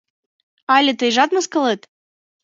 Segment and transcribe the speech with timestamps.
[0.75, 1.81] Але тыйжат мыскылет?